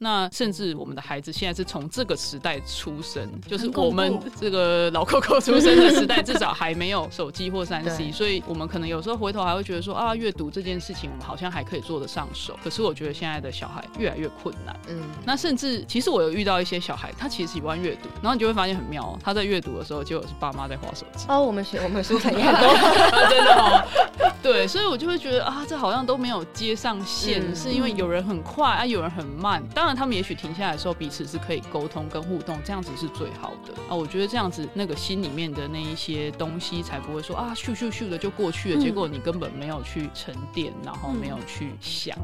[0.00, 12.56] 那甚至我们的孩子现在是从这个时代出生，就是我们这个老 Coco 出生的时代，至少还没有手机或三 C， 所以我们可能有时候回头还会觉得说啊，阅读这件事情我们好像还可以做得上手。
[12.62, 14.76] 可是我觉得现在的小孩越来越困难。
[14.88, 21.26] 嗯，那甚至其实我有遇到一些小孩，他其实喜欢阅读，然后你就会发现很妙哦，他在阅读的时候，结果是爸妈在划手机。
[21.28, 22.40] 哦，我们学我们书很多，
[23.28, 23.82] 真的哦。
[24.42, 29.62] 对，所以我就会觉得啊，这好像都没有接上线，嗯、是因为有人很快啊，有人很慢。
[29.74, 33.74] 当然，他们也许停下来的时候，彼此是可以沟通跟互动，这样子是最好的。
[33.88, 33.94] 啊。
[33.94, 42.16] 我觉得这样子，那个心里面的那一些东西，才不会说啊，咻咻咻的就过去了，嗯、结果你根本没有去沉淀，然后没有去想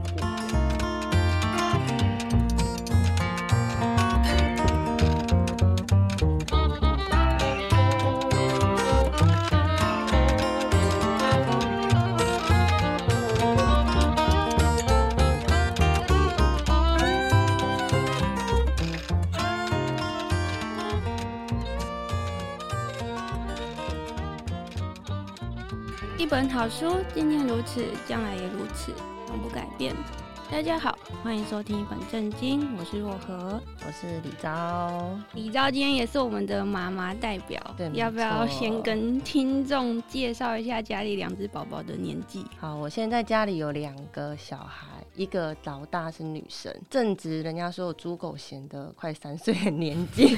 [26.16, 26.26] 过。
[26.26, 28.92] 嗯本好书，今天如此，将来也如此，
[29.28, 29.94] 永不改变。
[30.50, 35.18] 大家好，欢迎收听一本正经，我是若何，我是李昭。
[35.34, 42.44] 李昭今天也是我们的妈妈代表，对，要不要先跟听众介绍一下家里两只宝宝的年纪？
[42.58, 50.36] 好，我现在家里有两个小孩，一个老大是女生，正值人家说猪狗嫌的快三岁的年纪。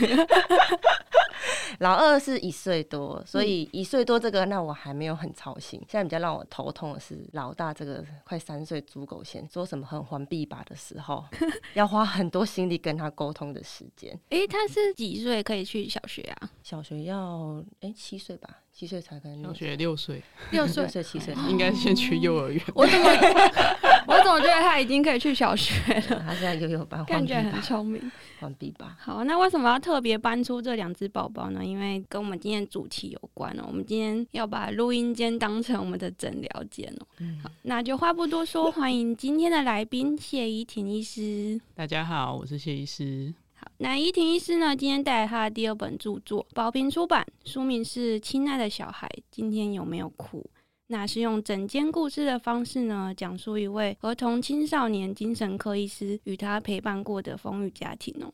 [1.81, 5.81] 老二是一岁多，所以一岁多这个，那我还没有很操心。
[5.89, 11.25] 现在比较让我头痛的是老大这个快三岁猪狗先，说什么很环臂吧的时候，
[11.75, 14.13] 要花很多心力跟他沟通的时间。
[14.31, 16.51] 哎、欸，他是几岁可以去小学啊？
[16.63, 19.43] 小学要哎七岁吧，七岁才可以。
[19.43, 22.63] 小学六岁，六岁岁七岁 应该先去幼儿园。
[22.75, 23.07] 我怎么
[24.09, 26.23] 我总觉得他已经可以去小学了？
[26.27, 28.01] 他现在幼幼班，感觉很聪明。
[28.41, 28.97] 完毕吧。
[29.01, 31.65] 好，那为什么要特别搬出这两只宝宝呢？
[31.65, 33.65] 因为跟我们今天主题有关哦。
[33.67, 37.07] 我们今天要把录音间当成我们的诊疗间哦。
[37.19, 37.41] 嗯。
[37.43, 41.61] 好，那就话不多说，欢迎今天的来宾谢依婷医师。
[41.75, 43.35] 大家好，我是谢医师。
[43.55, 50.41] 好，那依婷医师呢，今天带来他的第二本著作，宝瓶出版，书名是《亲爱的小孩，今天有没有哭》。
[50.89, 58.33] 那是用整间故事的方式呢，讲述一位儿童青少年精神科医师与他陪伴过的风雨家庭哦。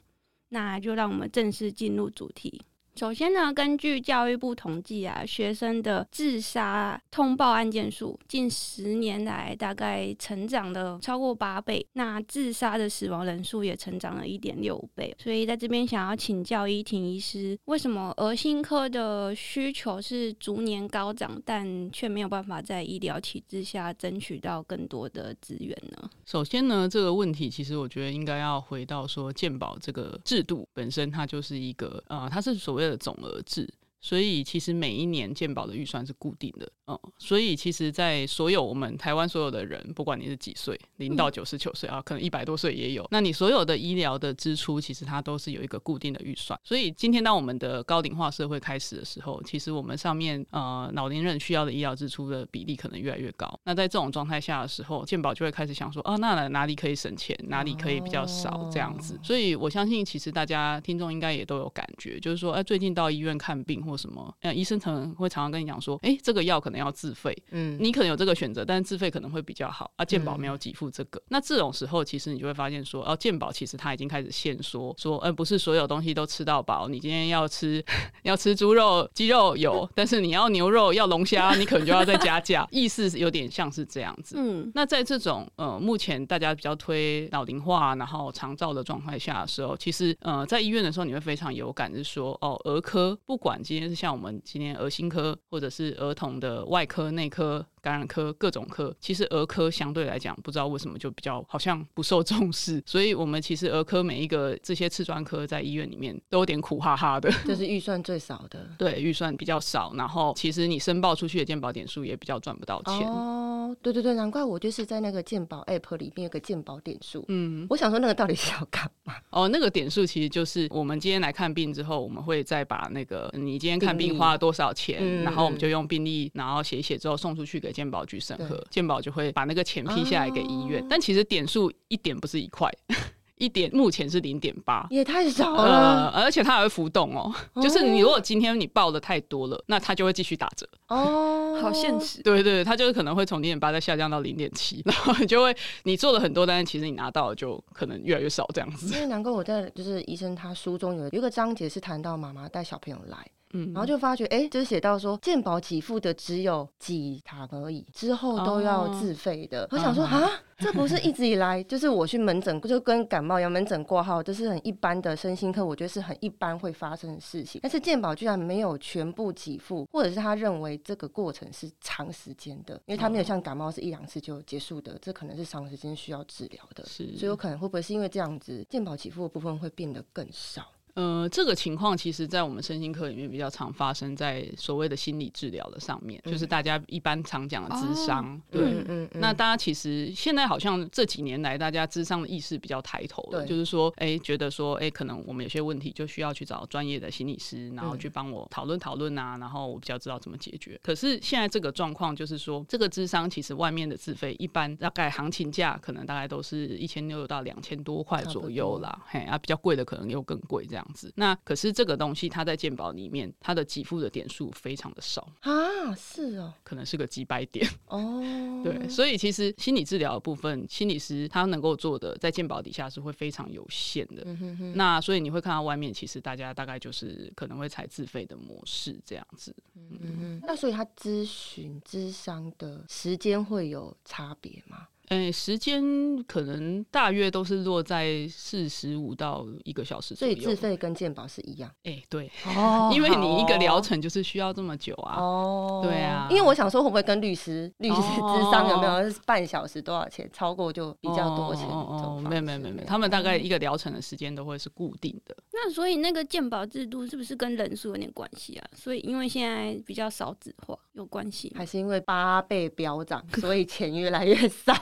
[0.50, 2.60] 那就让我们正式进入主题。
[2.94, 15.14] 首先呢，根据教育部统计啊，学生的自杀通报案件数近十年来大概成长了超过八倍，那自杀的死亡人数也成长了一点六倍。
[15.18, 26.10] 所以在这边想要请教依婷医师，为什么儿心科的需求是逐年高涨，但却没有办法在医疗体制下争取到更多的资源呢？
[26.26, 33.68] 首先呢，这个问题其实我觉得应该要回到说健保这个制度本身，它就是一个呃，它是所谓的总额制，
[34.02, 36.70] 所以其实每一年健保的预算是固定的。
[36.88, 43.06] 嗯，所以其实，在所有我们台湾所有的人，不管你是几岁，零到九十九岁啊，可能一百多岁也有。
[43.12, 46.58] 那你所有的医疗的支出，其实它都是有一个固定的预算。
[46.64, 53.48] 所以今天当我们的高龄化社会开始的时候，其实我们上面呃老年人需要的医疗支出的比例可能越来越高。
[53.62, 59.16] 那在这种状态下的时候，健保就会开始想说，啊，那哪里可以省钱，哪里可以比较少这样子。
[59.22, 70.04] 所以我相信，其实大家听众应该也都有感觉，就是说，哎、呃，最近到医院看病或什么，呃，医生可能会常常跟你讲说，哎、欸，这个药可能要自费，嗯，你可能有这个选择，但是自费可能会比较好啊。
[70.04, 76.88] 健保没有给付这个，嗯、那这种时候其实你就会发现说，哦、啊，健保其实它已经开始限缩，说，呃，不是所有东西都吃到饱。
[76.88, 77.84] 你今天要吃
[78.22, 82.66] 要吃猪肉、鸡肉有，但是你要牛肉、要龙虾，你可能就要再加价。
[82.70, 84.36] 意思有点像是这样子。
[84.38, 97.66] 嗯，那在这种呃目前大家比较推老龄化，然后长照的状态下的时候，其实呃在医院的时候你会非常有感，是说，哦，儿科不管今天是像我们今天儿心科，或者是儿童的外科、内科。
[97.82, 113.06] 科感染科各种科，其实儿科相对来讲，不知道为什么就比较好像不受重视，所以我们其实儿科每一个这些次专科在医院里面都有点苦哈哈的， 这是预算最少的，对，预算比较少，然后其实你申报出去的健保点数也比较赚不到钱。
[113.08, 119.14] 哦，对对对，难怪我就是在那个健保 App 里面有个健保点数，嗯，我想说那个到底是要干嘛？
[119.30, 127.71] 哦，那个点数其实就是我们今天来看病之后，我们会再把那个你今天看病花了多少钱，嗯、然后我们就用病历，然后写一写之后送出去给。
[127.72, 132.70] 健保局审核，健保就会把那个钱批下来给医院，哦、但其实点数一点不是一块。
[133.38, 136.12] 一点目前是零点八，也太少了。
[136.12, 140.64] 呃，而且它还会浮动哦，哦就是你如果今天你报的太多了，那它就会继续打折。
[140.86, 142.22] 哦，好现实。
[142.22, 145.52] 对对，它就是可能会从零点八再下降到零点七，然后你就会
[145.82, 148.94] 你做了很多，但是其实你拿到的就可能越来越少这样子。
[148.94, 153.26] 因为难怪我在就是医生他书中有有一个章节是谈到妈妈带小朋友来。
[153.52, 159.64] 嗯，然后就发觉，哎，就是写到说，健保给付的只有几堂而已，之后都要自费的。
[159.64, 160.28] 哦、我想说，啊，
[160.58, 167.60] 这不是一直以来 就是我去门诊就跟感冒一样，门诊挂号这是很一般的身心科，我觉得是很一般会发生的事情。
[167.62, 176.84] 但是健保居然没有全部给付，或者是他认为这个过程是长时间的，因为他没有像感冒是一两次就结束的，这可能是长时间需要治疗的。
[176.86, 180.62] 是，所以有可能会不会是因为这样子，健保给付的部分会变得更少？
[180.94, 188.36] 呃，这个情况其实，在我们身心科里面比较常发生在所谓的心理治疗的上面，嗯、就是大家一般常讲的智商。
[188.36, 200.78] 哦、对，嗯嗯嗯、那大家其实现在好像这几年来，大家智商的意识比较抬头了，就是说，哎，觉得说，哎，可能我们有些问题就需要去找专业的心理师，然后去帮我讨论讨论啊，然后我比较知道怎么解决。
[200.82, 210.81] 可是现在这个状况就是说，这个智商其实外面的自费一般大概行情价可能大概都是一千六到两千多块左右啦，嘿，啊，比较贵的可能又更贵这样。
[210.82, 218.20] 样子，那可是这个东西，它在健保里面，它的给付的点数非常的少啊，是哦，可能是个几百点 哦，
[218.64, 224.22] 对，所以其实心理治疗的部分，心理师他能够做的，在健保底下是会非常有限的。
[224.26, 229.54] 嗯、哼哼，那所以你会看到外面，其实大家大概就是可能会采自费的模式这样子。
[229.76, 234.88] 嗯嗯，那所以他咨询咨商的时间会有差别吗？
[235.12, 235.82] 哎，时间
[236.24, 241.70] 可能大约都是落在四十五到一个小时左右，所以自费跟健保是一样。
[241.84, 245.20] 哎，对，哦，因为你一个疗程就是需要这么久啊。
[245.20, 250.28] 哦，对啊，因为我想说，会不会跟律师律师咨商有没有半小时多少钱？
[250.32, 251.66] 超过就比较多钱。
[251.68, 255.36] 哦，没有没有没有，他们大概一个疗程的时间都会是固定的。
[255.52, 258.66] 那所以那个健保制度是不是跟人数有点关系啊？
[258.74, 264.74] 所以因为现在比较少子化有关系，还是因为八倍飙涨，所以钱越来越少？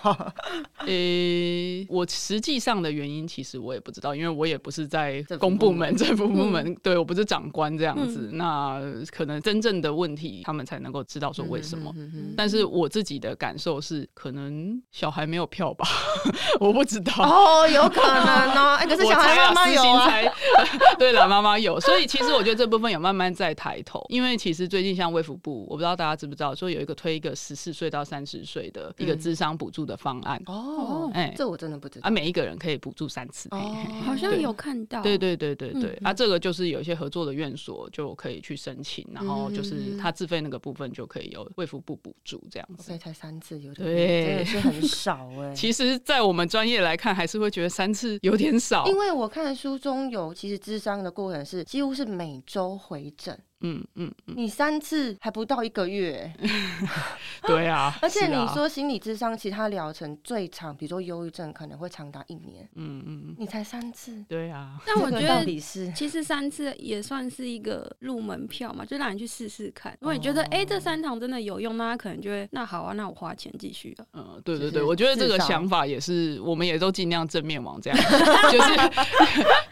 [0.79, 8.29] 呃、欸，我实际上的原因其实我也不知道，因为我也不是在公部门、政府部门，嗯、对我不是长官这样子。
[8.33, 8.81] 嗯、那
[9.13, 11.95] 可能真正的问题，他们才能够知道说为什么。
[12.37, 15.87] 但是我自己的感受是，可能小孩没有票吧，
[16.59, 17.13] 我不知道。
[17.23, 18.75] 哦，有可能哦。
[18.75, 20.11] 哎、欸，可是 小孩妈妈有啊。
[20.99, 21.79] 对了，妈妈有。
[21.79, 30.43] 所以其实我觉得这部分有慢慢在抬头，因为其实最近像卫福部，我不知道大家知不知道，说有一个推一个十四岁到三十岁的一个智商补助的方案。
[30.47, 32.09] 嗯哦，哎，这我真的不知道。
[32.09, 35.03] 啊，每一个人可以补助三次，好像有看到。
[35.03, 42.85] 对对对对对，啊，这个就是有一些合作的院所就可以去申请，然后就是他自费那个部分就可以由卫福部补助这样子。
[42.85, 45.53] 所以才三次，有点对，真的是很少哎。
[45.55, 48.87] 其实，在我们专业来看，还是会觉得三次有点少。
[48.87, 53.39] 因为我看书中有，其实智商的过程是几乎是每周回诊。
[53.63, 56.33] 嗯嗯，你三次还不到一个月，
[57.47, 65.45] 对啊， 而且你说心理智商其他疗程最长，比如说忧郁症可能会长达一年，嗯嗯，你才三次，对啊，但我觉得
[65.95, 69.97] 其实三次也算是一个入门票嘛，就让你去试试看。
[70.01, 74.07] 如果你觉得哎这三堂真的有用，那他可能就会那好啊，那我花钱继续了。
[74.15, 77.99] 嗯，对对对，我觉得这个想法也是，我们也都尽量正面往这样，
[78.51, 78.75] 就是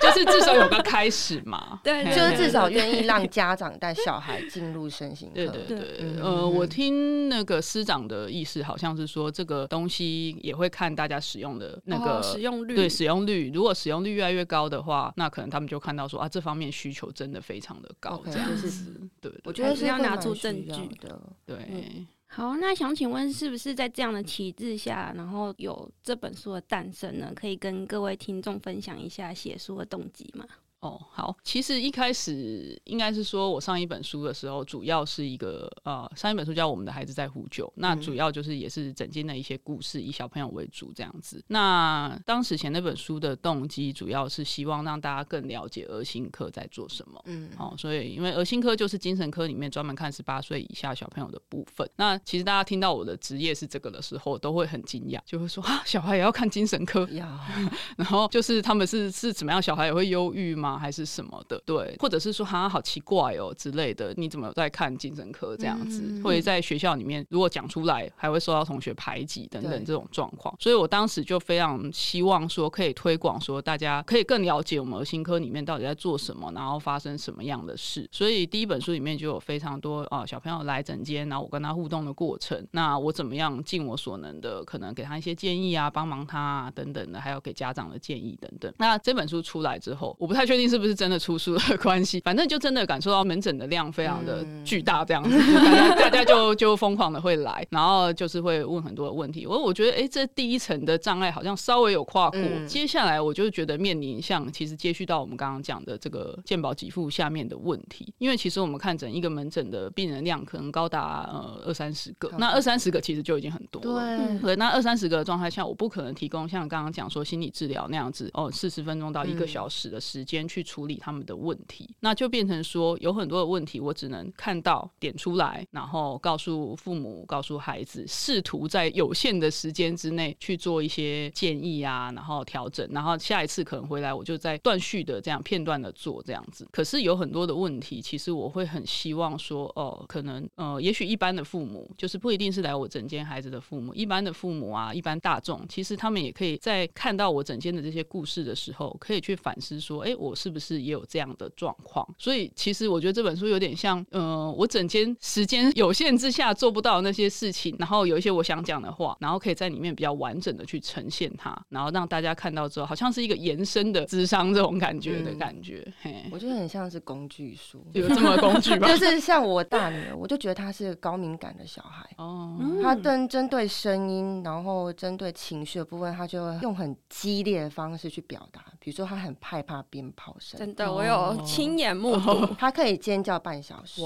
[0.09, 3.69] 就是至少有个开始嘛， 对，就是至少 愿意让家长。
[3.79, 22.07] 带小孩进入身心课，对对对，嗯、呃，我听那个师长的意思，好像是说这个东西也会看大家使用的那个使用率，对使用率，如果使用率越来越高的话，那可能他们就看到说啊，这方面需求真的非常的高，这样子，对，我觉得是要拿出证据的，对。
[22.31, 27.33] 好，那想请问，是不是在这样的旗帜下，然后有这本书的诞生呢？
[27.35, 30.47] 可以跟各位听众分享一下写书的动机吗？
[30.81, 41.45] 哦，好，其实一开始应该是说，我上一本书的时候，主要是一个呃，上一本书叫《我们的孩子在呼救》，那主要就是也是整间的一些故事，以小朋友为主这样子。
[41.49, 47.21] 那当时写那本书的动机，主要是希望让大家更了解儿心科在做什么。
[47.27, 51.91] 嗯，好，所以因为儿心科就是精神科里面专门看十八岁以下小朋友的部分。
[51.97, 57.05] 那其实大家听到我的职业是这个的时候，都会很惊讶，就会说啊，小孩也要看精神科？
[57.11, 57.27] 要。
[57.99, 59.61] 然后就是他们是是怎么样？
[59.61, 60.68] 小孩也会忧郁吗？
[60.69, 60.79] 吗？
[60.79, 61.61] 还是什么的？
[61.65, 66.03] 对，或者是说好像好奇怪哦之类的，你怎么有在看精神科这样子？
[66.07, 70.55] 嗯、或者在学校里面如果讲出来，还会受到同学排挤等等这种状况。
[70.59, 78.09] 所以我当时就非常希望说，可以推广说，大家可以更了解我们儿心科里面到底在做什么，然后发生什么样的事。
[78.13, 88.73] 所以第一本书里面就有非常多啊小朋友来诊间，然后我跟他互动的过程，那我怎么样尽我所能的，可能给他一些建议啊，帮忙他啊等等的，还有给家长的建议等等。
[88.79, 99.47] 那这本书出来之后，我不太确定是不是真的出书的关系， 反正就真的感受到门诊的量非常的巨大，这样子，嗯、 大家就就疯狂的会来，然后就是会问很多的问题。
[99.47, 114.39] 我我觉得，哎、欸，这第一层的障碍好像稍微有跨过，嗯、接下来我就觉得面临像其实接续到我们刚刚讲的这个健保给付下面的问题，因为其实我们看诊一个门诊的病人量可能高达呃二三十个，那二三十个其实就已经很多了。
[114.41, 136.67] 对，那二三十个的状态下，我不可能提供像刚刚讲说心理治疗那样子哦，四十分钟到一个小时的时间去处理他们的问题，那就变成说有很多的问题，我只能看到点出来，然后告诉父母、告诉孩子，试图在有限的时间之内去做一些建议啊，然后调整，然后下一次可能回来，我就再断续的这样片段的做这样子。
[136.73, 152.07] 可是有很多的问题，其实我会很希望说，哦，可能呃，也许一般的父母，就是不一定是来我诊间孩子的父母，一般的父母啊，一般大众，其实他们也可以在看到我诊间的这些故事的时候，可以去反思说，哎，我是不是也有这样的状况？
[152.17, 165.83] 所以其实我觉得这本书有点像，呃，我整天时间有限之下做不到那些事情，然后有一些我想讲的话，然后可以在里面比较完整的去呈现它，然后让大家看到之后，好像是一个延伸的智商这种感觉的感觉。
[165.87, 168.87] 嗯、嘿我觉得很像是工具书，有这么工具 吗？
[168.87, 184.03] 就是像我大女儿，我就觉得她是高敏感的小孩哦，她针针对声音，然后针对情绪的部分，她就用很激烈的方式去表达，比如说她很害怕鞭炮声，真的，我有亲眼目睹， 他可以尖叫半小时，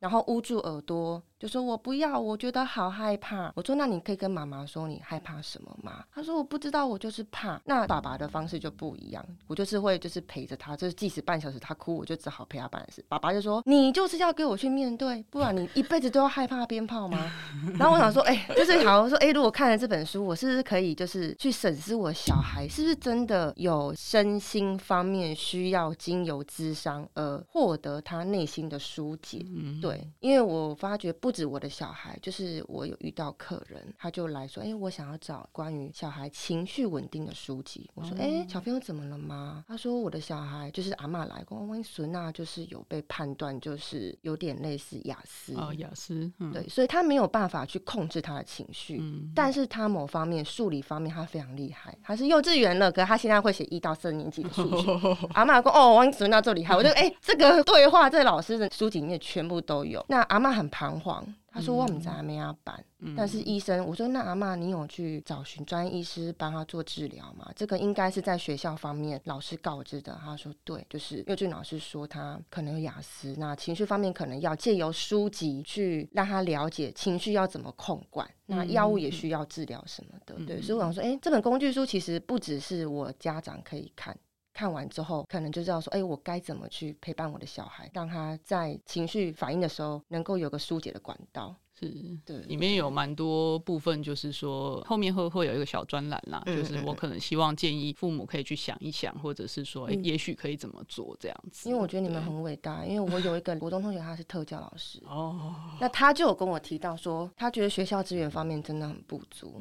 [0.00, 1.22] 然后捂住耳朵。
[1.44, 3.52] 就说我不要，我觉得好害怕。
[3.54, 6.02] 我说那你可以跟妈妈说你害怕什么吗？
[6.10, 7.60] 他说我不知道，我就是怕。
[7.66, 13.04] 那爸爸的方式就不一样，我就是会就是陪着他，就是即使半小时他哭，我就只好陪他办事。
[13.10, 17.30] 爸爸就说你就是要给我去面对，不然你一辈子都要害怕鞭炮吗？
[17.78, 29.44] 然后我想说，哎、欸，就是好像说，哎、欸，如果看了这本书，我是不是可以就是去审视我小孩是不是真的有身心方面需要经由咨商而获得他内心的疏解？
[29.54, 31.33] 嗯，对，因为我发觉不。
[31.34, 54.92] 指我的小孩，就是我有遇到客人，他就来说：“哎、欸，我想要找关于小孩情绪稳定的书籍。”我说：“哎、欸，小朋友怎么了吗？”他说：“我的小孩就是阿嬷来过，我孙娜，就是有被判断就是有点类似雅思哦，雅思，嗯、对，所以他没有办法去控制他的情绪，嗯、但是他某方面数理方面他非常厉害，他是幼稚园了，可是他现在会写一到四年级的数学。
[55.34, 60.04] 阿嬷说：哦，我孙娜这么厉害，我就哎、欸，这个对话在老师的书籍里面全部都有。
[60.08, 61.23] 那阿嬷很彷徨。”
[61.54, 67.48] 他说：“我们在还没阿办，嗯、但是医生，我说那阿嬷，你有去找寻专业医师帮他做治疗吗？
[67.54, 80.34] 这个应该是在学校方面老师告知的。”他说：“对，就是幼稚老师说他可能有雅思，那情绪方面可能要借由书籍去让他了解情绪要怎么控管，那药物也需要治疗什么的。
[80.36, 84.18] 嗯”对，所以我想说，哎、欸，这本工具书其实不只是我家长可以看。
[84.54, 91.54] 看完之后，可能就知道说，哎、欸，我该怎么去陪伴我的小孩，让他在情绪反应的时候能够有个疏解的管道。
[91.76, 91.92] 是，
[92.24, 101.68] 对，里面有蛮多部分，就是说后面会会有一个小专栏啦，嗯、就是我可能希望建议父母可以去想一想，或者是说，哎、欸，也许可以怎么做这样子。
[101.68, 109.60] 因为我觉得你们很伟大，因为我有一个国中同学，他是特教老师， 哦，那他就有跟我提到说，他觉得学校资源方面真的很不足。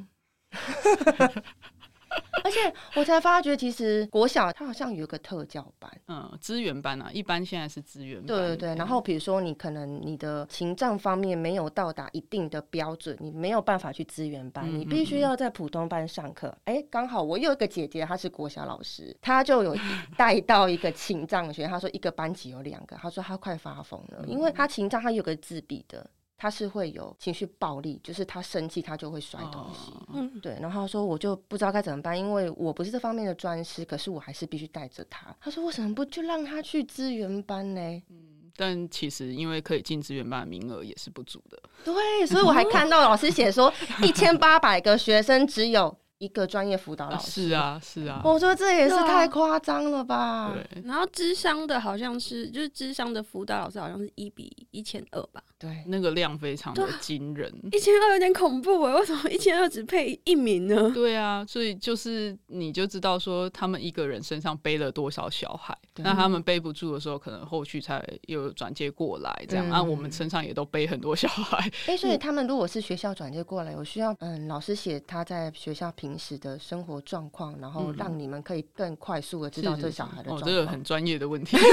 [2.44, 8.28] 而且我才发觉，其实国小它好像有个特教班，嗯，资源班啊，一般现在是资源班。
[8.28, 16.56] 对对对，然后比如说你可能你的情障方面没有到达一定的标准，你没有办法去资源班，你必须要在普通班上课。
[16.66, 19.76] 哎、嗯，刚好我有一个姐姐，她是国小老师，她就有
[20.18, 26.06] 带到一个情障学，她说一个班级有两个，她说她快发疯了，因为她情障，她有个自闭的。
[26.44, 30.58] 他是会有情绪暴力，就是他生气他就会摔东西，嗯、oh.，对。
[30.60, 35.34] 然后他说我就不知道该怎么办，因为我不是这方面的专师，可是我还是必须带着他。
[35.40, 37.80] 他说为什么不就让他去资源班呢？
[38.10, 41.58] 嗯，但其实因为可以进资源班的名额也是不足的。
[41.86, 45.98] 对，所以我还看到老师写说一千八百个学生只有。
[46.20, 50.54] 一个专业辅导老师，是啊，是啊，我说这也是太夸张了吧？
[50.54, 50.82] 对。
[50.84, 55.44] 然后智商的好像是，就是智商的辅导老师好像是一比一千二吧？
[55.64, 57.50] 对，那个量非常的惊人。
[57.72, 60.92] 一千二有点恐怖哎，为什么一千二只配一名呢？
[60.94, 69.70] 对啊，所以就是你就知道说他们一个人身上背了多少小孩，那他们背不住的时候，可能后续才又转接过来这样。
[69.70, 71.58] 那、嗯啊、我们身上也都背很多小孩。
[71.86, 80.52] 哎、欸，所以他们如果是学校转接过来，我需要嗯老师写他在学校平时的生活状况，然后让你们可以更快速的知道这小孩的状况。
[80.52, 81.56] 哦，这个很专业的问题。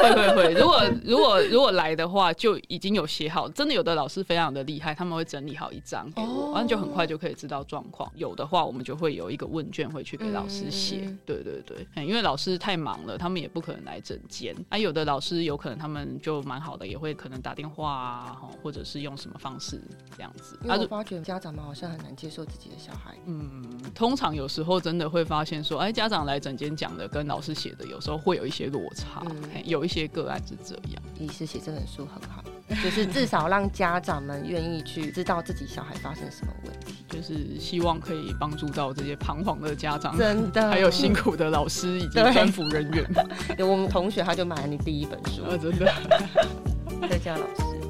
[0.00, 3.48] 会会会，如果如果如果来的话，就已经有写好。
[3.48, 8.10] 真的有的老师非常的厉害，他们会整理好一张给我，完、哦、就很快就可以知道状况。
[8.16, 11.02] 有的话，我们就会有一个问卷会去给老师写。
[11.04, 14.54] 嗯、对对对，因为老师太忙了，他们也不可能来整间。
[14.68, 19.80] 啊，有的老师有可能他们就蛮好的，也会可能打电话啊，或者是用什么方式
[20.16, 20.58] 这样子。
[20.64, 23.16] 因为我发觉家长们好像很难接受自己的小孩。
[23.26, 23.62] 嗯，
[23.94, 29.22] 通常有时候真的会发现说，哎，家长来整间讲的跟老师写的有时候会有一些落差。
[29.28, 31.02] 嗯、有一些个案是这样。
[31.18, 32.42] 你是写这本书很好，
[32.82, 43.04] 就是至少让家长们愿意去知道自己小孩发生什么问题，就是希望可以帮助到这些彷徨的家长，真的，还有辛苦的老师以及专辅人员。
[43.56, 45.92] 有我们同学他就买了你第一本书，啊，真的，
[47.08, 47.85] 在家老师。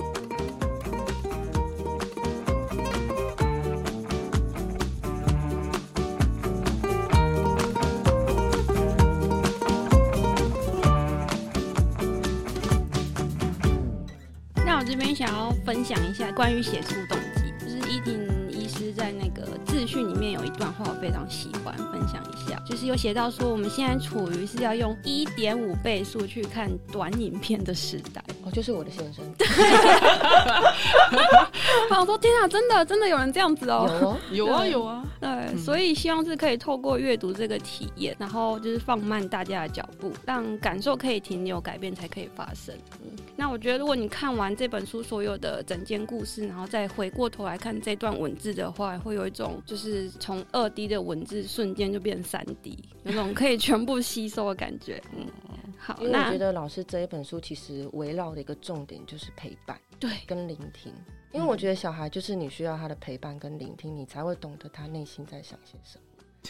[15.16, 22.62] 想要分享一下关于写书动机，就是伊婷医师在那个自序里面有一段话，我非常喜欢，分享一下。
[22.66, 28.22] 就是有写到说，我们现在处于是要用一点五倍速去看短影片的时代。
[28.46, 29.24] 哦，就是我的先生。
[31.90, 34.16] 我想说天啊，真的真的有人这样子哦？
[34.30, 35.02] 有啊有啊。
[35.18, 42.72] 对，嗯、所以希望是可以透过阅读这个体验，然后就是放慢大家的脚步，让感受可以停留，改变才可以发生。
[43.02, 55.02] 嗯，那我觉得如果你看完这本书所有的整件故事，然后再回过头来看这段文字的话，会有一种就是从二 D 的文字瞬间就变三 D，有种可以全部吸收的感觉。
[55.16, 55.26] 嗯，
[55.78, 60.92] 好，因为我觉得老师这一本书其实围绕的一个重点就是陪伴，对，跟聆听。
[61.32, 66.04] 因为我觉得小孩就是你需要他的陪伴跟聆听，你才会懂得他内心在想些什么。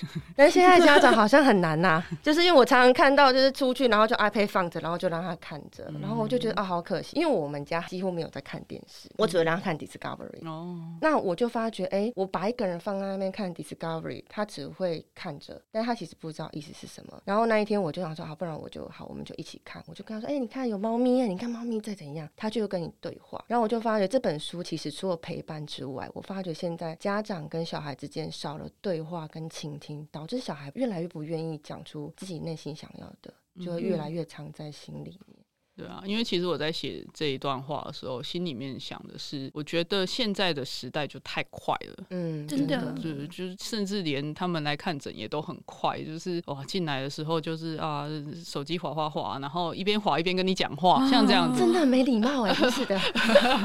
[0.36, 10.46] 但现在家长好像很难呐、啊， 就是因为我常常看到，就是出去然后就 iPad 放着，然后就让他看着，然后我就觉得啊、哦，好可惜，因为我们家几乎没有在看电视，我只会让他看 Discovery。
[10.46, 17.20] 哦，那我就发觉，哎、欸，我把一个人放在那边看 Discovery，他只会看着，但他其实不知道意思是什么。
[17.24, 19.82] 然后那一天我就想说，好，不然我就好，我们就一起看。
[19.86, 23.44] 我就跟他说，哎、欸，你看有猫咪，你看猫咪在怎样，他就会跟你对话。
[23.46, 30.72] 然后我就发觉这本书其实除了陪伴之外，我发觉现在家长跟小孩之间少了对话跟倾听，导致小孩。
[30.74, 33.32] 越来越不愿意讲出自己内心想要的，
[33.64, 35.45] 就会越来越藏在心里面。
[35.76, 48.08] 对啊，因为其实我在写这一段话的时候，心里面想的是，我觉得现在的时代就太快了，嗯，真的，就就是甚至连他们来看诊也都很快，就是哇，进来的时候就是啊，
[48.42, 52.98] 手机滑滑滑，然后一边滑一边跟你讲话，像这样子，真的没礼貌哎，是的，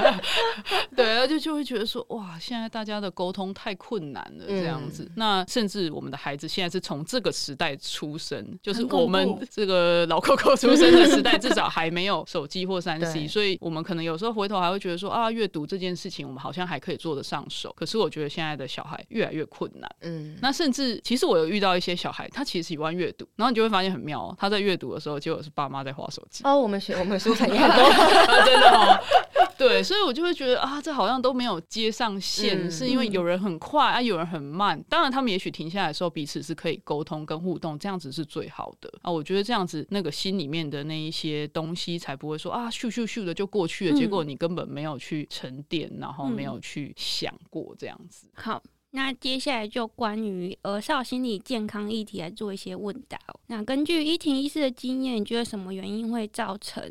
[0.94, 5.04] 对啊，就就会觉得说哇，现在大家的沟通太困难了，这样子。
[5.04, 12.01] 嗯、那甚至我们的孩子现在是从这个时代出生，就是我们这个老 Coco 出生的时代，至少还没。
[12.02, 17.72] 没有手机或三 C，所以我们可能有时候回头还会觉得说啊，阅读这件事情我们好像还可以做得上手。
[17.78, 19.88] 可是我觉得现在的小孩越来越困难。
[20.02, 26.44] 嗯，那甚至其实我有遇到一些小孩，他其实喜欢阅读，然后你就会发现很妙哦，他在阅读的时候，结果是爸妈在划手机。
[26.44, 27.88] 哦，我们学 我们书产业很多，
[28.44, 29.00] 真的哦。
[29.60, 34.84] 对，所以我就会觉得啊，这好像都没有接上线，嗯、是因为有人很快啊，有人很慢。
[34.90, 39.12] 当然，他们也许停下来的时候，彼此是可以沟通跟互动，这样子是最好的啊。
[39.12, 48.28] 我觉得这样子，那个心里面的那一些东西，才不会说啊，咻咻咻的就过去了，结果你根本没有去沉淀，然后没有去想过这样子。
[48.28, 48.64] 嗯、好。
[48.92, 53.40] 那接下来就关于儿少心理健康议题来做一些问答喔。
[53.48, 56.84] 那根据依婷医师的经验，你觉得什么原因会造成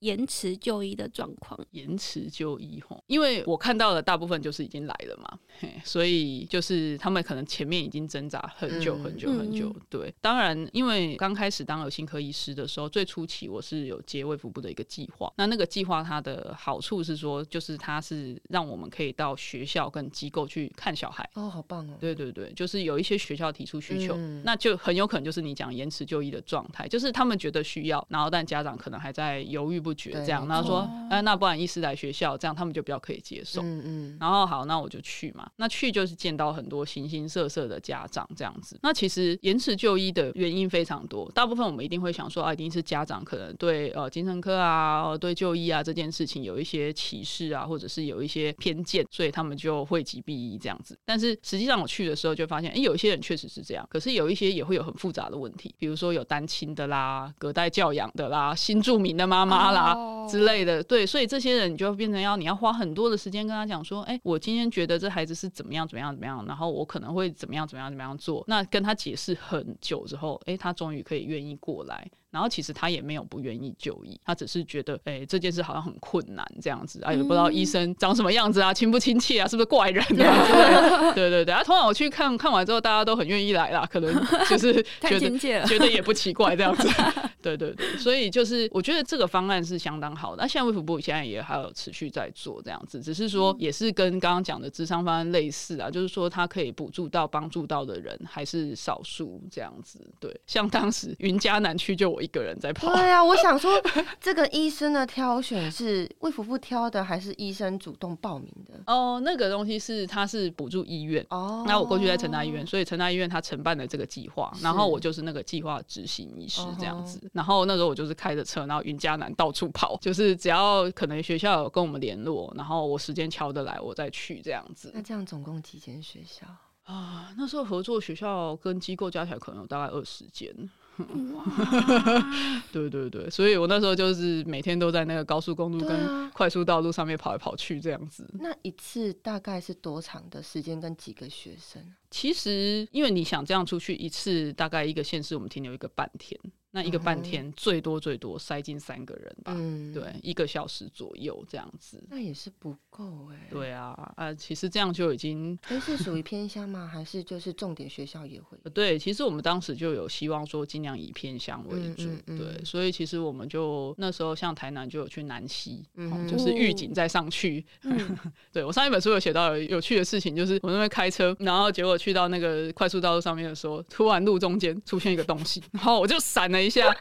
[0.00, 1.58] 延迟就医的状况？
[1.72, 9.74] 延迟就医吼，因为我看到的大部分就是已经来了嘛，嘿，所以就是他们可能前面已经挣扎很久很久很久。
[9.88, 15.32] 对，当然，因为刚开始当儿心科医师的时候，最初期我是有接卫福部的一个计划。
[15.36, 21.28] 那那个计划它的好处是说，就是它是让我们可以到学校跟机构去看小孩。
[21.34, 21.96] 哦，好棒哦！
[22.00, 33.62] 对对对，就是有一些学校提出需求，嗯、那就很有可能就是你讲延迟就医的状态，就是他们觉得需要，然后但家长可能还在犹豫不决，这样，然后说，哎、那不然医师来学校，这样他们就比较可以接受。
[33.62, 34.16] 嗯嗯。
[34.20, 35.50] 然后好，那我就去嘛。
[35.56, 38.78] 那去就是见到很多形形色色的家长这样子。
[38.82, 50.98] 那其实延迟就医的原因非常多，大部分我们一定会想说，啊，一定是家长可能对呃精神科啊、对就医啊这件事情有一些歧视啊，或者是有一些偏见，所以他们就讳疾避医这样子。
[51.04, 60.30] 但是实际上我去的时候就发现，哎，有一些人确实是这样，可是有一些也会有很复杂的问题，比如说有单亲的啦、隔代教养的啦、新住民的妈妈啦、oh.
[60.30, 60.82] 之类的。
[60.82, 68.44] 对，所以这些人你就变成要你要花很多的时间跟他讲说，哎，我今天觉得这孩子是怎么样怎么样怎么样，然后我可能会怎么样怎么样怎么样做。
[68.46, 72.10] 那跟他解释很久之后，哎，他终于可以愿意过来。
[72.32, 81.12] 然后其实他也没有不愿意就医，他只是觉得，哎，这件事好像很困难这样子，哎，也不知道医生长什么样子啊，亲不亲切啊，是不是怪人啊？
[81.12, 84.10] 对对对，啊，通常我去看看完之后，大家都很愿意来啦，可能
[84.48, 86.88] 就是觉得觉得也不奇怪这样子。
[87.42, 90.42] 对对对，所以就是我觉得这个方案是相当好的。
[90.42, 100.00] 那现在卫福部现在也还有持续在做这样子，只是说也是跟刚刚讲的智商方案类似啊，就是说它可以补助到帮助到的人还是少数这样子。
[100.18, 102.21] 对，像当时云嘉南区就我。
[102.22, 102.92] 一个人在跑。
[102.94, 103.72] 对啊， 我想说，
[104.20, 108.80] 这个医生的挑选是卫福部挑的，还是医生主动报名的？
[108.86, 111.64] 哦，那个东西是他是补助医院哦。
[111.66, 117.20] 那我过去在成大医院，所以成大医院他承办了这个计划，然后我就是那个计划执行医师这样子。
[117.32, 124.90] 然后那时候我就是开着车，然后云嘉南到处跑， 就是只要可能学校有跟我们联络，然后我时间敲得来，我再去这样子。
[124.94, 126.46] 那这样总共几间学校
[126.84, 127.32] 啊？
[127.36, 130.54] 那时候合作学校跟机构加起来可能有大概二十间。
[132.70, 138.24] 对对对，所以我那时候就是每天都在那个高速公路跟快速道路上面跑来跑去这样子。
[138.24, 141.82] 啊、那一次大概是多长的时间跟几个学生？
[142.10, 146.38] 其实因为你想这样出去一次，大概一个县市我们停留一个半天。
[146.74, 152.02] 那一个半天最多最多塞进三个人吧，嗯、对，一个小时左右这样子。
[152.08, 153.48] 那也是不够哎、欸。
[153.50, 155.58] 对啊，啊，其实这样就已经。
[155.64, 156.86] 哎，是属于偏乡吗？
[156.90, 158.56] 还是就是重点学校也会？
[158.72, 167.62] 对，其实我们当时就有希望说尽量以偏乡为主，嗯嗯嗯、对，所以其实我们就那时候像台南就有去南溪，嗯嗯、就是预警再上去。
[167.82, 168.16] 嗯、
[168.50, 176.61] 对我上一本书有写到有有趣的事情，就是我那边开车，然后结果去到那个快速道路上面的时候，突然路中间出现一个东西，然后我就闪了。
[176.64, 176.96] 一下，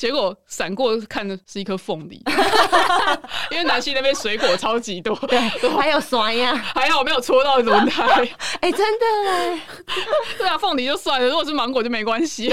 [0.00, 2.22] 结果闪过看的是一颗凤梨，
[3.52, 5.38] 因为南溪那边水果超级多，对，
[5.76, 8.04] 还有酸呀，还好没有戳到轮胎，
[8.60, 9.60] 哎，真的哎，
[10.38, 12.48] 对啊，凤梨就算了，如果是芒果就没关系，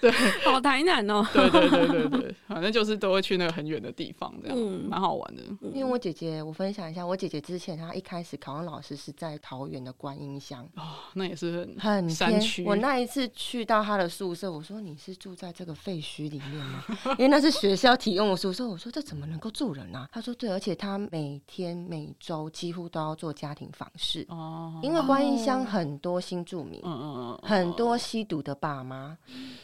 [0.00, 0.10] 对，
[0.42, 5.42] 好台南哦，对对对对对，反正就是都会去那个很远的地方，这样，蛮好玩的。
[5.74, 12.64] 因为我姐姐，我分享一下，我姐姐之前她一开始考上老师是在桃园的观音乡，哦，那也是很山区。
[12.64, 15.52] 我那一次去到她的宿舍，我说你是住在。
[15.54, 16.84] 这个废墟里面吗？
[17.18, 18.66] 因为那是学校提供的宿舍。
[18.66, 20.08] 我说这怎么能够住人啊？
[20.12, 24.24] 他说对，而且他每天每周几乎都要做家庭访视。
[24.28, 29.16] 哦，因为观音乡很多新住民，嗯嗯嗯很多吸毒的爸妈，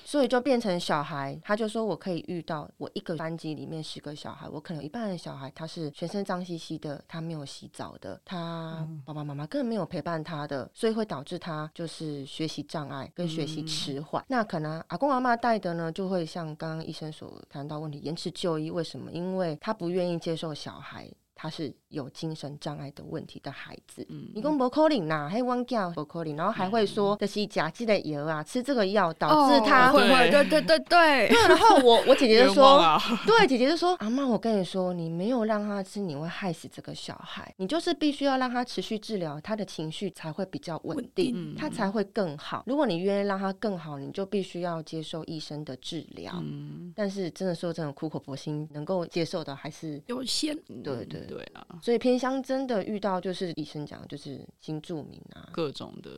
[0.04, 1.38] 所以就变成小孩。
[1.44, 14.24] 他就说我可以遇到我一个班级里面十个小孩，我可能有一半的小孩他是全身脏兮兮的，他没有洗澡的，他爸爸妈妈根本没有陪伴他的，所以会导致他就是学习障碍跟学习迟缓。
[14.28, 15.90] 那可能阿公阿妈带的呢？
[15.90, 19.10] 就会像刚医生所谈到问题，延迟就医为什么？
[19.12, 21.72] 因为他不愿意接受小孩，他是。
[21.90, 31.26] 有精神障碍的问题的孩子，你讲不可能呐，还忘掉不可能，然后还会说这是假剂的药啊，吃这个药导致他会会，对对对对。
[31.48, 32.80] 然后我我姐姐就 说，
[33.26, 42.62] 对，姐姐就说，阿妈，我跟你说，你没有让他吃，你会害死这个小孩，你就是必须要让他持续治疗，他的情绪才会比较稳定，他才会更好。
[42.68, 46.40] 如果你愿意让他更好，你就必须要接受医生的治疗。
[46.94, 50.56] 但是真的说真的，苦口婆心能够接受的还是有限。
[50.84, 51.64] 对对对啊。
[51.80, 56.10] 所以偏乡真的遇到就是医生讲，就是新住民啊，各种的。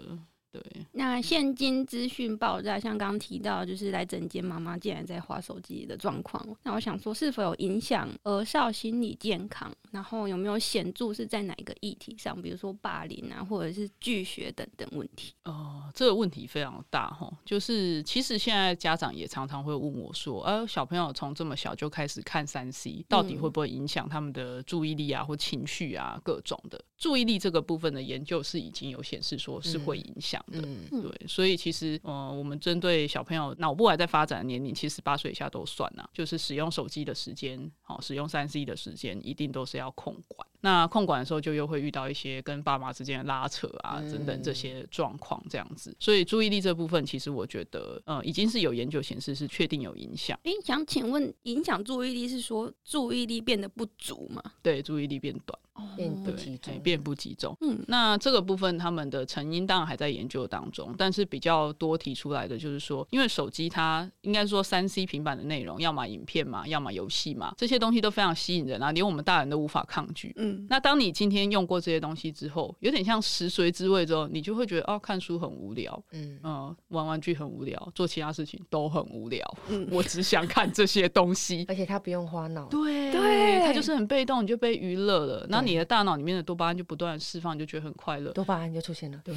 [0.53, 0.63] 对，
[0.93, 6.47] 那现今资讯爆炸，像刚刚提到，就是来整间妈妈竟然在滑手机的状况。
[6.63, 9.73] 那我想说，是否有影响儿少心理健康？
[9.91, 15.33] 然后有没有显著是在哪一个议题上，比如说霸凌啊，或者是拒学等等问题？
[15.45, 17.33] 哦，这个问题非常大哈。
[17.47, 26.83] 就是其实现在家长也常常会问我说，呃，小朋友从这么小就开始看三 C，到底会不会影响他们的注意力啊，或情绪啊，各种的？
[27.03, 30.41] 注意力这个部分的研究是已经有显示说是会影响。
[30.53, 40.47] 嗯，对，所以其实，呃，我们针对小朋友脑部还在发展的年龄，其实八岁以下都算呐，就是使用手机的时间，好，使用三 C 的时间，一定都是要控管。
[40.63, 45.95] 那控管的时候就又会遇到一些跟爸妈之间的拉扯啊，等、嗯、等这些状况这样子。
[46.01, 50.39] 所以注意力这部分，其实我觉得，呃，已经是有研究显示是确定有影响。
[50.45, 54.43] 诶，想请问，影响注意力是说注意力变得不足吗？
[54.63, 55.59] 对，注意力变短。
[55.97, 57.57] 变不集中，变不集中。
[57.63, 70.33] 嗯，那这个部分他们的成因当然还在研究当中，但是比较多提出来的就是说，因为手机它应该说三 C 平板的内容，要么影片嘛，要么游戏嘛，这些东西都非常吸引人啊，连我们大人都无法抗拒。
[70.37, 79.43] 嗯，那当你今天用过这些东西之后，有点像食髓知味之后，你就会觉得哦，看书很无聊，嗯嗯，玩玩具很无聊，做其他事情都很无聊。
[79.69, 82.67] 嗯，我只想看这些东西， 而且它不用花脑。
[82.69, 85.47] 对对，它就是很被动，你就被娱乐了。
[85.49, 86.43] 那你的大脑里面的。
[86.53, 88.33] 多巴胺就不断释放，你就觉得很快乐。
[88.33, 89.35] 多巴胺就出现了，对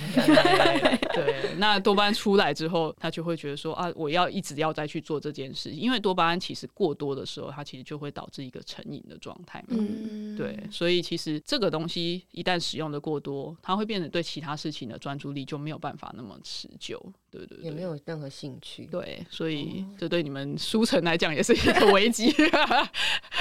[1.14, 9.78] 对， 那多巴胺出来之后，他就会觉得说啊，我要一直要再去做这件事，因为多巴胺其实过多的时候，它其实就会导致一个成瘾的状态嘛。
[9.80, 17.00] 嗯，对，所以其实这个东西一旦使用的过多，它会变得对其他事情的专注力就没有办法那么持久。
[17.36, 18.86] 对对對，也没有任何兴趣。
[18.86, 22.34] 对，所以这对你们书城来讲也是一个危机。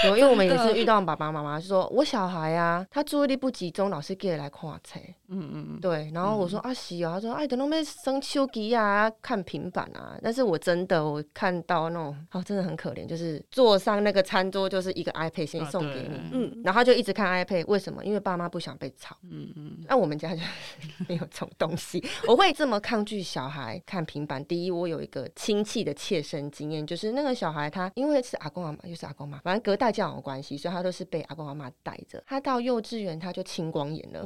[0.05, 4.99] 有，因为我们也是 遇到爸爸妈妈说，我小孩啊，他注意力不集中，老是给来看册。
[5.29, 10.19] 嗯嗯对，然后我说、嗯、啊，是啊，他说哎，等到没生手机啊，看平板啊。
[10.23, 18.05] 但是我真的我看到那种哦，真的很可怜，就是坐上那个餐桌就是一个 iPad 先送给你，嗯，然后他就一直看 iPad，为什么？
[18.05, 19.17] 因为爸妈不想被吵。
[19.31, 19.79] 嗯嗯。
[19.89, 20.41] 那我们家就
[21.09, 23.81] 没有这种东西，我会这么抗拒小孩。
[23.87, 32.23] 看平板，第一，我有一个亲戚的切身经验，就是那个小孩他因为是阿公阿妈，又是阿公妈，反正隔代教养的关系，所以他都是被阿公阿妈带着。
[32.27, 34.25] 他到幼稚园他就青光眼了，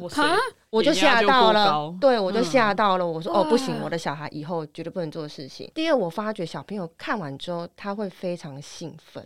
[0.71, 3.07] 我就吓到了，对我就吓到了。
[3.07, 5.71] 我说哦不行，我的小孩以后绝对不能做的事情。
[5.75, 9.25] 第二，我发觉小朋友看完之后他会非常兴奋，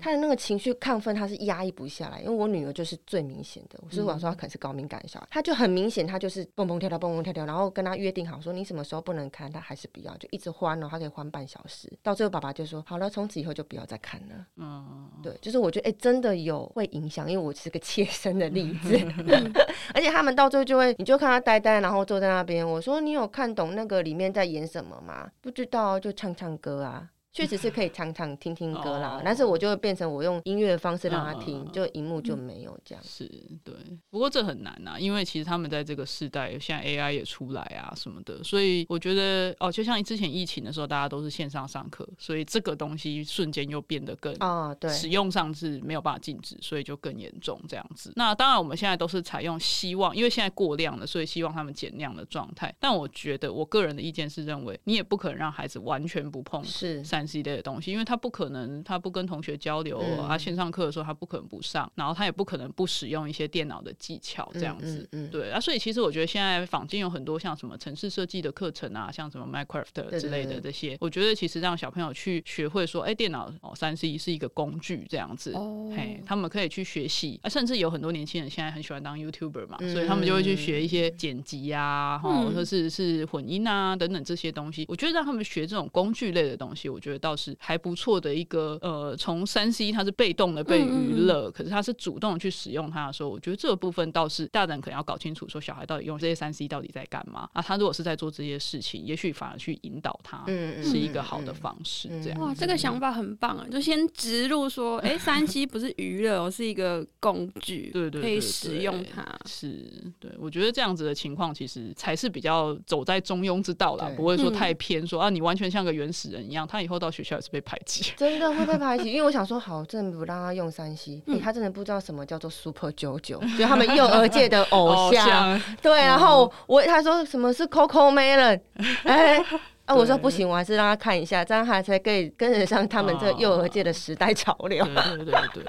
[0.00, 11.92] 他的那个情绪亢奋他是压抑不下来，因为我女儿就是最明显的，所以我说她可能是高敏感的小孩，他就很明显，他就是蹦蹦跳跳蹦蹦跳跳，然后跟他约定好说你什么时候不能看，他还是不要，就一直欢哦，他可以欢半小时。
[12.02, 14.46] 到最后爸爸就说好了，从此以后就不要再看了。
[14.56, 18.98] 嗯，对，就是我觉得哎真的有会影响，因为我是个切身的例子
[19.92, 20.69] 而且他们到最后。
[20.70, 22.64] 就会，你就看他呆呆，然后坐在那边。
[22.64, 27.10] 我说：“你有看懂那个里面在演什么吗？”不知道，就唱唱歌啊。
[27.32, 33.04] 确实是可以唱唱听听歌啦，哦、但是我就会变成我用音乐的方式让他听，嗯、就荧幕就没有这样。
[33.04, 33.24] 是
[33.62, 33.74] 对，
[34.10, 48.12] 不过这很难呐、啊，因为其实他们在这个时代，现在 AI 也出来啊什么的，所以我觉得哦，就像之前疫情的时候，大家都是线上上课，所以这个东西瞬间又变得更啊，对，使用上是没有办法禁止，所以就更严重这样子。
[48.16, 52.74] 那当然我们现在都是采用希望，因为现在过量了，所以希望他们减量的状态。
[52.80, 88.78] 但我觉得我个人的意见是认为，你也不可能让孩子完全不碰是三 C 类的东西，因为他不可能，他不跟同学交流、嗯、啊，线上课的时候他不可能不上，然后他也不可能不使用一些电脑的技巧这样子，嗯嗯嗯、对啊，所以其实我觉得现在坊间有很多像什么城市设计的课程啊，像什么 Minecraft 之类的这些，我觉得其实让小朋友去学会说，哎，电脑哦，三 C 是一个工具这样子，哦、嘿，他们可以去学习啊，甚至有很多年轻人现在很喜欢当 YouTuber 嘛，嗯、所以他们就会去学一些剪辑啊，或者说是是混音啊等等这些东西，我觉得让他们学这种工具类的东西，我觉得倒是还不错的一个。
[88.80, 97.60] 呃，从三 C 它是被动的被娱乐，嗯、可是它是主动去使用它的时候，我觉得这个部分倒是大人可能要搞清楚，说小孩到底用这些三 C 到底在干嘛啊？
[97.60, 100.44] 他如果是在做这些事情，也许反而去引导他，
[100.82, 102.08] 是一个好的方式。
[102.22, 103.66] 这样哇，这个想法很棒啊！
[103.70, 109.26] 就先植入说，哎、欸，三 C 不是娱乐，是一个工具，对，对对，可以使用它。
[109.46, 109.84] 是，
[110.18, 118.50] 对，我觉得这样子的情况其实才是比较走在中庸之道啦，不会说太偏说，说啊，你完全像个原始人一样，他以后到学校也是被排挤， 真的。
[118.52, 125.24] 会被排挤，因为我想说，好，真的不让他用三 C，欸，他真的不知道什么叫做 Super JoJo，就他们幼儿界的 偶像。
[125.24, 128.60] 偶像对，然后我他说什么是 CoComelon，
[129.04, 129.38] 哎。
[129.38, 129.44] 欸
[129.90, 134.84] 啊，我说不行，我还是让他看一下，这样他才可以跟得上他们这幼儿界的时代潮流。
[134.84, 135.64] 对对对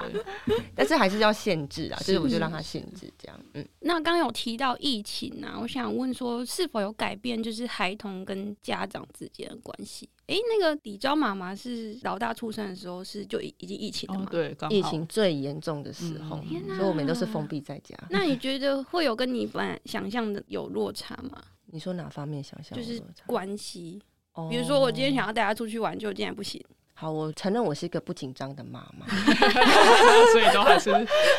[0.46, 3.40] 对， 但是还是要限制啊，所以我就让他限制这样。
[3.54, 10.08] 嗯，那刚刚有提到疫情啊，我想问说是否有改变，就是孩童跟家长之间的关系？
[10.28, 14.28] 哎，那个李昭妈妈是老大出生的时候是就已已经疫情了吗？
[14.30, 16.40] 对，疫情最严重的时候，
[16.76, 17.96] 所以我们都是封闭在家。
[18.08, 21.42] 那你觉得会有跟你本来想象的有落差吗？
[21.66, 22.76] 你说哪方面想象？
[22.78, 24.00] 就是关系。
[24.48, 26.62] 比如说，我今天想要带他出去玩，就竟然不行。
[26.94, 29.04] 好，我承认我是一个不紧张的妈妈，
[30.30, 30.90] 所以都还是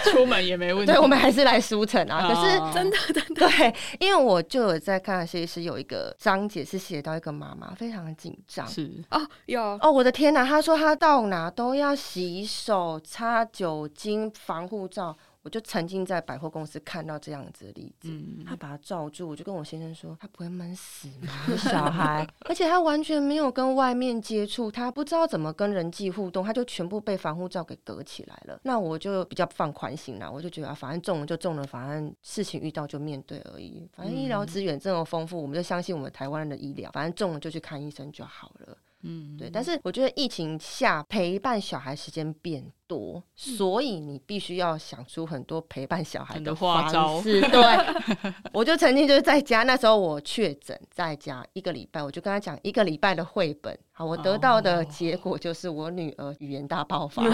[0.04, 0.92] 出门也没问题。
[0.92, 2.28] 对，我们还是来舒城啊。
[2.28, 8.68] 可是真的，真的，对，因为我就有在看，设计师有一个章节是写到一个妈妈非常的紧张。
[8.68, 10.46] 是哦，有哦，我的天哪！
[10.46, 15.16] 他说他到哪都要洗手、擦酒精、防护罩。
[15.44, 21.28] 我就曾经在百货公司看到这样子的例子，嗯他把他罩住，我就跟我先生说，他不会闷死吗？
[21.58, 28.60] 小孩， 而且他完全没有跟外面接触，他不知道怎么跟人际互动，他就全部被防护罩给隔起来了。
[28.64, 33.86] 那我就比较放宽心了，我就觉得啊，反正中了就中了，反正事情遇到就面对而已。
[33.94, 38.78] 反正医疗资源这么丰富，我们就相信我们台湾人的医疗，反正中了就去看医生就好了。
[39.04, 39.50] 嗯，对。
[39.50, 47.42] 但是我觉得疫情下陪伴小孩时间变多，所以你必须要想出很多陪伴小孩的方式。
[47.42, 53.78] 对， 我就曾经就是在家，那时候我确诊在家一个礼拜，我就跟他讲一个礼拜的绘本。
[53.92, 57.24] 好，我得到的结果就是我女儿语言大爆发。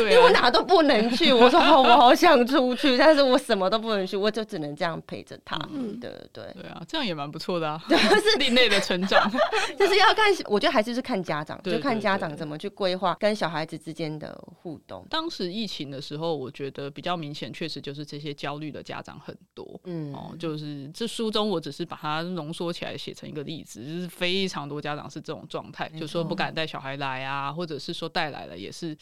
[0.00, 5.56] 因为我哪都不能去，我说好，我好想出去，但是我什么都不能去，我就只能这样陪着他。
[5.72, 9.30] 嗯，对对对啊，这样也蛮不错的啊， 就是另类的成长。
[9.78, 15.06] 就是要看，我觉得还是是看家长，就看家长怎么去规划跟小孩子之间的互动。
[15.10, 19.80] 当时疫情的时候，我觉得比较明显，确实就是这些焦虑的家长很多。
[19.84, 28.96] 嗯，哦，就是这书中我只是把它浓缩起来写成一个例子，就是非常多家长是这种状态，就说不敢带小孩来啊，或者是说带来了也是，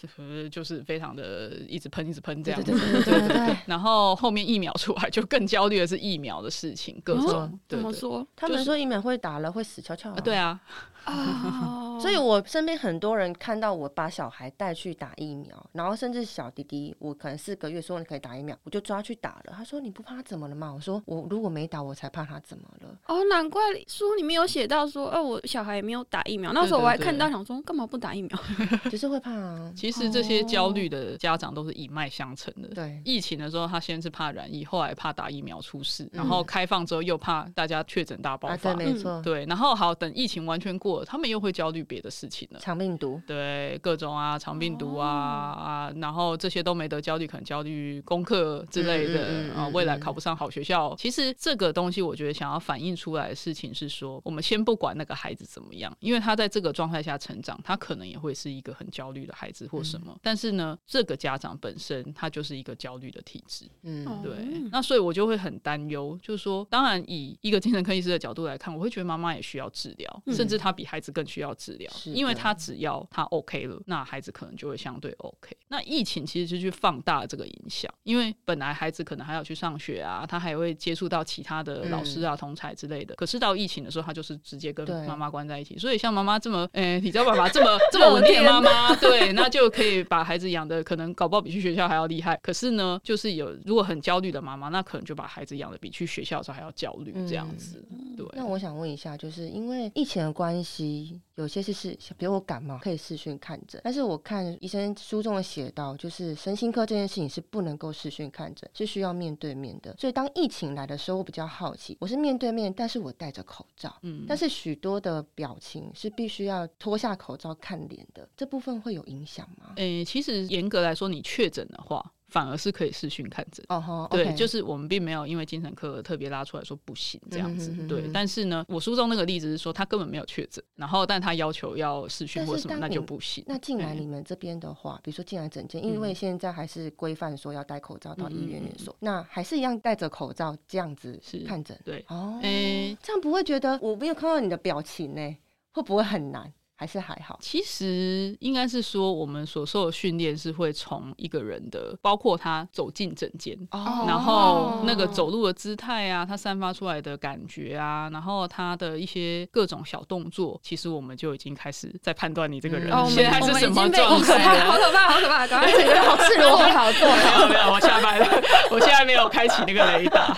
[0.51, 0.80] 就是。
[0.85, 3.57] 非常的一直喷一直喷这样子，对对对对对。
[3.67, 7.31] 然后后面疫苗出来，就更焦虑的是疫苗的事情，各种。
[7.31, 8.27] 哦、怎么说？
[8.37, 10.21] 他们说疫苗会打了会死翘翘、啊。
[10.23, 10.61] 对啊。
[11.03, 19.55] 啊， 所以我身边很多人看到我把小孩带去打疫苗，然后甚至小弟弟，我可能四个月说你可以打疫苗，我就抓去打了。
[19.57, 20.71] 他说你不怕他怎么了吗？
[20.75, 22.95] 我说我如果没打，我才怕他怎么了。
[23.07, 26.53] 哦，难怪书里面有写到说，哦，我小孩也没有打疫苗。
[26.53, 28.39] 那时候我还看到想说，干嘛不打疫苗？
[28.91, 29.73] 只是会怕啊。
[29.75, 32.69] 其实这些焦虑的家长都是一脉相承的。
[32.69, 38.75] 对，疫情的时候他先是怕染疫，后来怕打疫苗出事，然后开放之后又怕大家确诊大爆发。
[38.75, 39.23] 对，没错。
[39.23, 41.71] 对，然后好等疫情完全过了，他们又会焦。
[41.71, 50.93] 虑别的事情了，肠病毒，对，各种啊，肠病毒啊、哦、啊，然后这些都没得焦虑，可能焦虑功课之类的、嗯嗯嗯、啊，未来考不上好学校。
[50.97, 60.07] 其实这个东西，我觉得想要反映出来的事情是说，我们先不管那个孩子怎么样，因为他在这个状态下成长，他可能也会是一个很焦虑的孩子或什么。
[60.09, 64.33] 嗯、但是呢，这个家长本身他就是一个焦虑的体质，嗯，对。
[64.73, 71.51] 那所以我就会很担忧，就是说，当然以一个精神科医师的角度来看，我会觉得妈妈也需要治疗，嗯、甚至他比孩子更需要。
[71.61, 75.55] 治疗，因为他只要他 OK 了，那孩子可能就会相对 OK。
[75.69, 83.15] 那疫情其实就去放大了这个影响，因为本来孩子可能还要去上学啊，他还会接触到其他的老师啊、同才之类的。
[83.17, 85.77] 可是到疫情的时候，他就是直接跟妈妈关在一起。
[85.77, 92.39] 所以像妈妈这么，哎，你知道爸爸这么 这么稳定的妈妈，对，那就可以把孩子养的可能搞不好比去学校还要厉害。
[92.43, 97.85] 可是呢，就是有如果很焦虑的妈妈，那可能就把孩子养的比去学校的时候还要焦虑这样子。
[98.17, 98.27] 对。
[98.35, 101.21] 那我想问一下，就是因为疫情的关系。
[101.37, 109.97] 有些是是，比如我感冒可以视讯看诊，但是我看医生书中的写到，就是身心科这件事情是不能够视讯看诊，是需要面对面的。
[109.99, 119.73] 所以当疫情来的时候，我比较好奇，我是面对面，但是我戴着口罩，嗯，但是许多的表情是必须要脱下口罩看脸的，这部分会有影响吗？
[119.77, 122.13] 诶、欸，其实严格来说，你确诊的话。
[122.31, 124.09] 反而是可以视讯看诊，oh, okay.
[124.11, 128.11] 对，就是我们并没有因为精神科特别拉出来说不行这样子，嗯、哼哼哼对。
[128.15, 133.43] 但是呢，我书中那个例子是说他根本没有确诊，然后但他要求要视讯或什么，那就不行。
[133.49, 142.05] 那进来你们这边的话，嗯、比如说进来诊间，因为现在还是规范说要戴口罩到医院诊所，嗯、那还是一样戴着口罩这样子是看诊，对。
[142.07, 145.37] 哦，哎、欸，这样不会觉得我没有看到你的表情呢？
[145.73, 146.53] 会不会很难？
[146.81, 164.03] 还是还好，其实应该是说，我们所受的训练是会从一个人的，包括他走进诊间，哦、然后那个走路的姿态啊，他散发出来的感觉啊，然后他的一些各种小动作，其实我们就已经开始在判断你这个人现在是什么状态。
[164.03, 165.47] 好可怕，好可怕，好可怕！
[165.47, 167.07] 赶快， 整个好赤裸，好做。
[167.07, 168.27] 没有没有，我下班了，
[168.71, 170.35] 我现在没有开启那个雷达。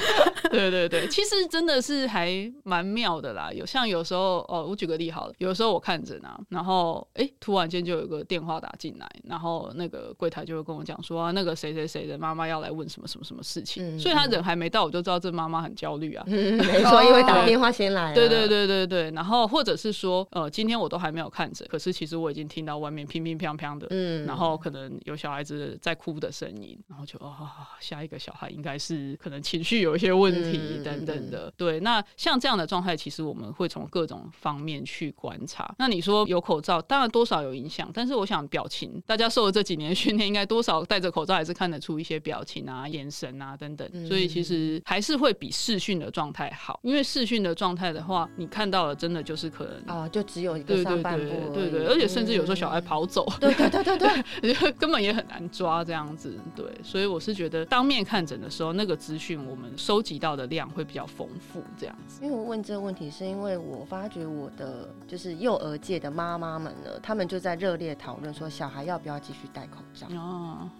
[0.51, 3.53] 对对对，其实真的是还蛮妙的啦。
[3.53, 6.32] 有像有时候哦，我举个例好了，有时候我看诊啊。
[6.49, 13.97] 然后，哎，突然间就有个电话打进来，然后那个柜台就会跟我讲说，啊、那个谁谁谁的妈妈要来问什么什么什么事情。
[13.97, 16.25] 嗯、所以他人还没到，我就知道这妈妈很焦虑啊。
[16.27, 18.15] 嗯、没错，因为打电话先来。
[18.15, 19.11] 对对对对对。
[19.13, 27.49] 然后或者是说，呃，今天我都还没有看诊，可是其实我已经听到外面乒乒乓乓的，嗯，然后可能有小孩子在哭的声音，然后就啊、哦，
[27.81, 31.53] 下一个小孩应该是可能情绪有一些问题、嗯、等等的。
[31.57, 35.75] 对，那像这样的状态，其实我们会从各种方面去观察。
[35.79, 36.22] 那你说。
[36.27, 37.91] 有口罩，当然多少有影响。
[37.93, 44.07] 但是我想表情，大家受了这几年训练，应该多少戴着口罩还是看得出一些表情啊、眼神啊等等。
[44.07, 53.99] 所以其实还是会比视讯的状态好，因为视讯的状态的话，你看到了真的就是可能啊，就只有一个上半部，对对对，而且甚至有时候小孩跑走，对对对对
[54.41, 56.35] 对， 根本也很难抓这样子。
[56.55, 62.21] 对，所以我是觉得当面看诊的时候，那个资讯我们收集到的量会比较丰富这样子。
[62.23, 70.07] 因为我问这个问题，是因为我发觉我的就是幼儿界的妈妈们呢，他们就在热烈讨论说，小孩要不要继续戴口罩。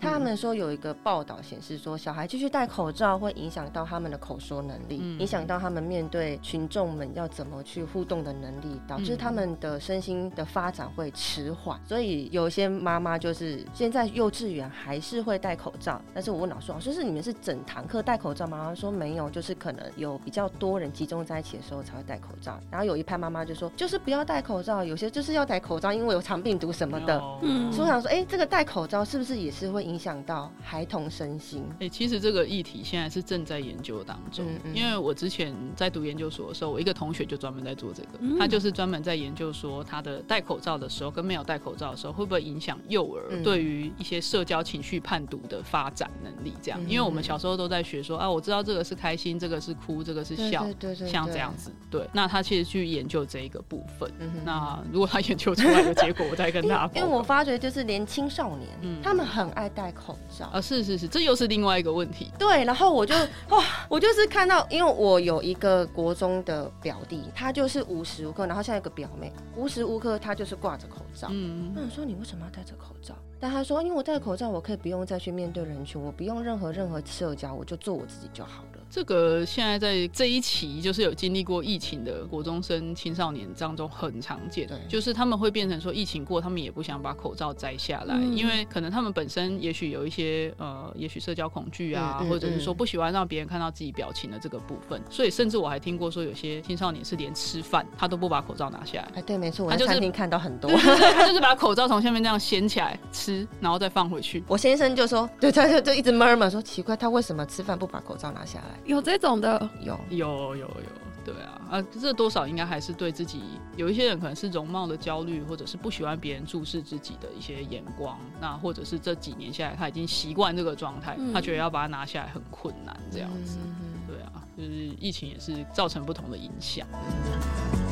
[0.01, 11.81] 他们说有一个报道显示说，小孩继续戴口罩会影响到他们的口说能力，嗯、影响到他们面对群众们要怎么去互动的能力，导致他们的身心的发展会迟缓。
[11.87, 18.67] 所以有些妈妈就是现在幼稚园还是会戴口罩，但是我问老师，老师是你们是整堂课戴口罩吗？
[18.69, 22.59] 他说没有，就是可能有比较多人集中在一起的时候才会戴口罩。
[22.71, 27.23] 然后有一派妈妈就说，就是不要戴口罩，有些就是要戴口罩，因为有肠病毒什么的。
[27.43, 31.63] 嗯，所以我想说，哎、欸，这个戴口罩是不是也是会影响到孩童身心？
[31.75, 34.45] 哎、欸，其实这个议题现在是正在研究当中。
[34.47, 46.53] 嗯嗯，因为我之前在读研究所的时候，我一个同学就专门在做这个，嗯、他就是专门在研究说，他的戴口罩的时候跟没有戴口罩的时候，会不会影响幼儿对于一些社交情绪判读的发展能力？
[46.63, 51.71] 这样，嗯、因为我们小时候都在学说啊，我知道这个是开心，这个是哭，这个是笑，对对对对对，像这样子。
[51.91, 54.11] 对，那他其实去研究这一个部分。
[54.19, 57.01] 嗯、那如果他研究出来的结果，我再跟他因。
[57.01, 62.31] 因为我发觉就是连青少年，嗯、他们很爱戴口罩啊，是是是，这又是另外一个问题。
[62.39, 63.15] 对，然后我就
[63.49, 71.29] 哇，我就是看到，因为我有一个国中的表弟，他就是无时无刻，然后像一个表妹，无时无刻他就是挂着口罩。
[71.31, 73.15] 嗯，那我说你为什么要戴着口罩？
[73.41, 78.82] 但他说，因为我戴口罩，我可以不用再去面对人群，我不用任何任何社交，我就做我自己就好了。
[78.93, 99.09] 这个现在在这一期就是有经历过疫情的国中生青少年当中很常见，对，就是他们会变成说疫情过，他们也不想把口罩摘下来，嗯、因为可能他们本身也许有一些呃，也许社交恐惧啊，嗯嗯嗯、或者是说不喜欢让别人看到自己表情的这个部分，所以甚至我还听过说有些青少年是连吃饭他都不把口罩拿下来。
[99.15, 104.45] 哎，对，没错，我在餐厅看到很多， 他就是把口罩从下面这样掀起来吃，然后再放回去。
[104.47, 108.82] 我先生就说，对，他就就一直 murmur 说奇怪，他为什么吃饭不把口罩拿下来？
[108.85, 109.71] 有这种的。
[109.81, 113.41] 有有有有，对啊啊，这多少应该还是对自己
[113.77, 126.87] 有一些人可能是容貌的焦虑，或者是不喜欢别人注视自己的一些眼光，那或者是这几年下来他已经习惯这个状态，嗯、他觉得要把它拿下来很困难，这样子，嗯、对啊，就是疫情也是造成不同的影响。
[126.93, 127.92] 嗯